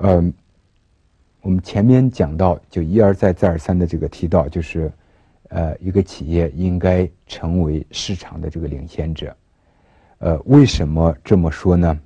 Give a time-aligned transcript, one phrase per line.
[0.00, 0.32] 嗯，
[1.42, 4.90] 我们前面讲到，就一而再再而三的这个提到，就是，
[5.48, 9.36] 呃，一个企业应该成为市场的这个领先者。
[10.18, 11.98] 呃，为什么这么说呢？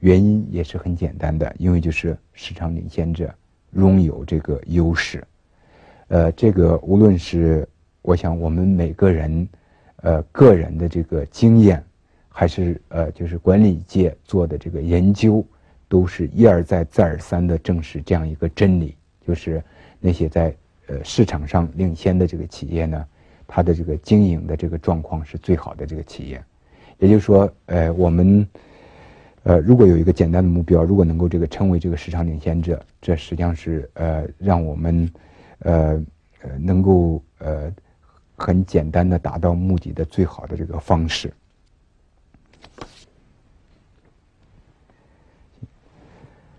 [0.00, 3.34] 原因也是很简单的，因为就是市场领先者
[3.72, 5.24] 拥有这个优势。
[6.08, 7.68] 呃，这个无论是
[8.02, 9.48] 我想我们每个人，
[9.96, 11.84] 呃，个人的这个经验，
[12.28, 15.44] 还是呃，就是管理界做的这个研究，
[15.88, 18.94] 都是一而再再而三的证实这样一个真理，
[19.26, 19.62] 就是
[19.98, 20.54] 那些在
[20.86, 23.06] 呃市场上领先的这个企业呢，
[23.46, 26.42] 它的这个经营的这个状况是最好的这个企业。
[26.98, 28.46] 也就是说，呃，我们
[29.42, 35.10] 呃如果有一个简单的目标，如果能够这个成为这个市场领先者，这实际上是呃让我们。
[35.62, 36.00] 呃
[36.42, 37.68] 呃，能够呃
[38.36, 41.32] 很简单的达到目的的最好的这个方式，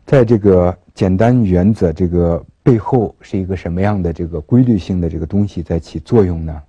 [0.09, 6.63] 在这个简单原则这个背后是一个什么样的这个规律性的这个东西在起作用呢？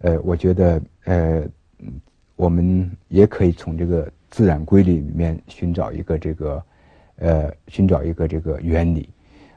[0.00, 1.42] 呃，我觉得呃，
[2.36, 6.62] 我们也可以从这个自然规律里面寻找一个这个
[7.16, 9.08] 呃寻找一个这个原理，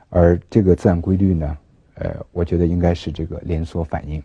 [0.07, 1.57] 而这个自然规律呢？
[1.95, 4.23] 呃，我觉得应该是这个连锁反应。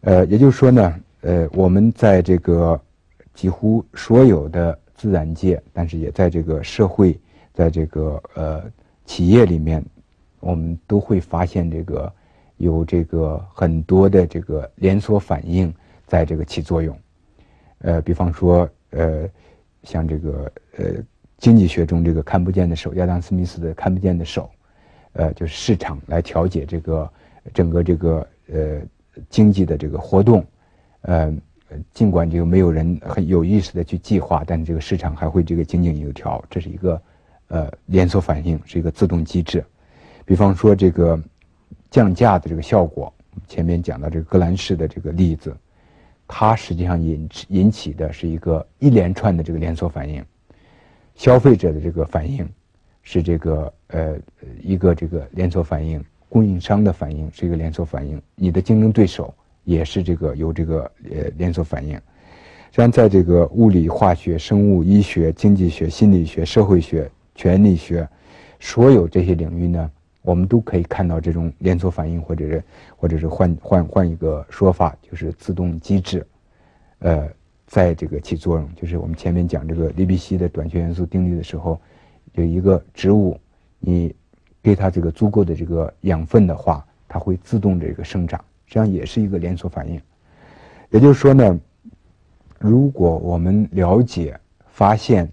[0.00, 2.80] 呃，也就是说呢，呃，我们在这个
[3.32, 7.16] 几乎所有的自然界，但是也在这个社会，
[7.56, 8.70] 在这个呃
[9.06, 9.82] 企业里面，
[10.40, 12.12] 我们都会发现这个
[12.58, 15.72] 有这个很多的这个连锁反应
[16.06, 16.94] 在这个起作用。
[17.78, 19.26] 呃，比方说，呃，
[19.84, 20.84] 像这个呃
[21.38, 24.50] 经济学中这个看不见的手，亚当·斯密斯的看不见的手。
[25.14, 27.10] 呃，就是市场来调节这个
[27.54, 28.80] 整个这个呃
[29.30, 30.44] 经济的这个活动，
[31.00, 31.34] 呃，
[31.94, 37.00] 尽管这个没有人很有意识的去计划，但这个市场还会这个井井有条，这是一个
[37.48, 39.64] 呃连锁反应，是一个自动机制。
[40.24, 41.20] 比方说这个
[41.90, 43.12] 降价的这个效果，
[43.46, 45.56] 前面讲到这个格兰仕的这个例子，
[46.26, 50.24] 它实际上引引起的是一个一连串的这个连锁反应，
[51.14, 52.48] 消费者的这个反应。
[53.08, 54.16] 是这个呃
[54.60, 61.94] 一个这个连锁反应，供应商的反应是一个连锁反应，你的竞争对手也是这个有这个呃连锁反应。
[61.94, 62.02] 实
[62.72, 68.08] 际上，在这个物理、化学、生物、医学、经济学、心理学、社会学、权力学，
[68.58, 69.88] 所有这些领域呢，
[70.22, 72.64] 我们都可以看到这种连锁反应，或者是
[72.96, 76.26] 或者是换换换一个说法，就是自动机制，
[76.98, 77.28] 呃，
[77.68, 78.68] 在这个起作用。
[78.74, 81.80] 就是我们前面讲这个利比西的短缺元素定律的时候。
[82.32, 83.40] 有一个植物，
[83.78, 84.14] 你
[84.62, 89.98] 给它这个足够的这个养分的话，它会自动这个生长，实际上也是一个连锁反应。
[90.90, 91.58] 也就是说呢，
[92.58, 95.32] 如果我们了解、发现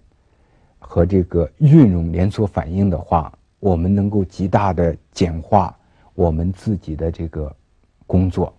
[0.93, 5.75] 和这个运用连锁反应的话，我们能够极大的简化
[6.13, 7.51] 我们自己的这个
[8.05, 8.53] 工作。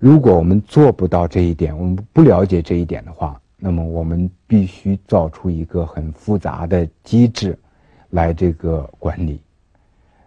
[0.00, 7.56] 如果我们做不到这一点，我们不了解这一点的话，那么我们必须造出一个很复杂的机制，
[8.08, 9.40] 来这个管理，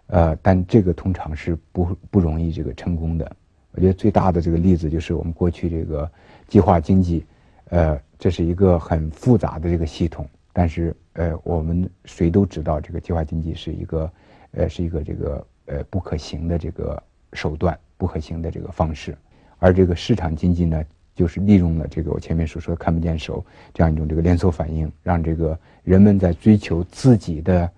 [0.06, 3.30] 呃，但这个通常是不不容易这个成功的。
[3.72, 6.10] 我觉得最大的这个例子就是我们过去这个
[6.48, 7.26] 计划经济，
[7.68, 14.12] 呃，这是一个很复杂的这个系统，但是呃，我们谁都知道这个计划经济是一个
[14.52, 17.02] 呃是一个这个呃不可行的这个
[17.34, 19.14] 手段，不可行的这个方式，
[19.58, 20.82] 而这个市场经济呢？
[21.16, 27.70] 就是利用了这个我前面所说的看不见手这样一种这个连锁反应，让这个人们在追求自己的，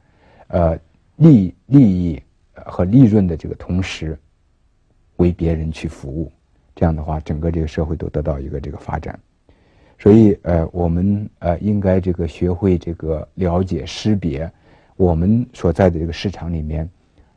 [0.48, 0.78] 呃
[1.16, 2.22] 利利益
[2.54, 4.18] 和利润的这个同时，
[5.16, 6.32] 为别人去服务，
[6.74, 9.20] 这样的话，整个这个社会都得到一个这个发展。
[9.98, 14.50] 所以，呃，我们呃应该这个学会这个了解识别
[14.96, 16.88] 我们所在的这个市场里面。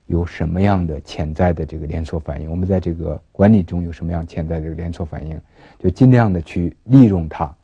[0.09, 2.50] 有什么样的潜在的这个连锁反应？
[2.50, 5.40] 我们在这个管理中有什么样潜在的连锁反应？
[5.78, 7.56] 就尽量的去利用它，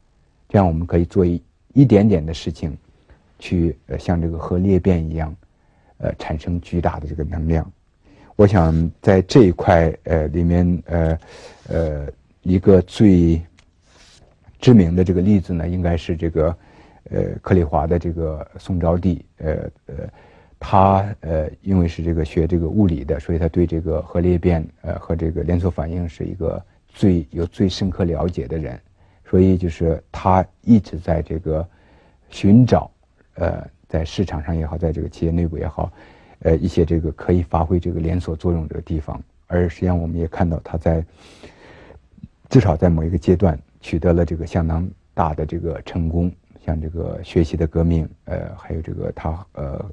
[0.47, 1.41] 这样我们可以做一
[1.73, 2.77] 一点点的事情，
[3.39, 5.35] 去呃像这个核裂变一样，
[5.97, 7.67] 呃产生巨大的这个能量。
[8.35, 11.19] 我想在这一块呃里面呃
[11.69, 12.07] 呃
[12.43, 13.41] 一个最
[14.59, 16.57] 知名的这个例子呢，应该是这个
[17.11, 19.53] 呃克里华的这个宋招娣呃
[19.87, 19.95] 呃。
[20.57, 28.79] 他呃，因为是这个学这个物理的，所以他对这个核裂变呃和这个连锁反应是一个最有最深刻了解的人，
[29.29, 31.67] 所以就是他一直在这个
[32.29, 32.89] 寻找
[33.35, 35.91] 呃在市场上也好，在这个企业内部也好，
[36.39, 39.21] 呃一些这个可以发挥这个连锁作用的地方。
[39.47, 41.03] 而实际上我们也看到他在
[42.49, 46.31] 至少在某一个阶段取得了这个相当大的这个成功，
[46.65, 49.85] 像这个学习的革命，呃还有这个他呃。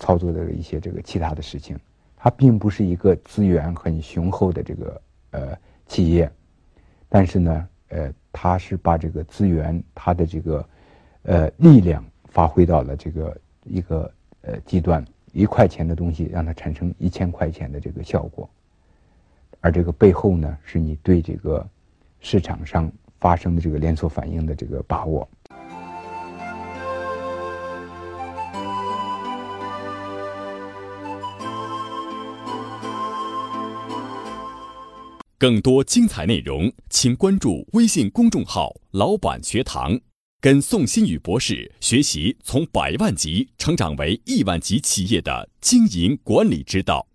[0.00, 1.78] 操作的一些这个其他的事情。
[2.16, 5.00] 它并不是一个资源很雄厚的这个
[5.30, 5.56] 呃
[5.86, 6.30] 企业，
[7.08, 10.68] 但是呢，呃，它是把这个资源它的这个
[11.22, 14.12] 呃力量发挥到了这个一个
[14.42, 15.02] 呃极端，
[15.32, 18.50] 一块钱的东西让它产生一千块钱的这个效果，
[19.60, 21.66] 而这个背后呢，是你对这个
[22.20, 22.90] 市场上。
[23.20, 25.28] 发生的这个连锁反应的这个把握。
[35.40, 40.00] 更多精彩内容，请关注微信公众号“老板学堂”，
[40.40, 47.08] 跟宋新宇博士学习从百万级成长为亿万级企业的经营管理之道。